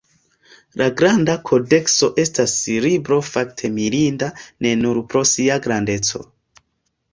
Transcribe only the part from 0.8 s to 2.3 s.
La Granda Kodekso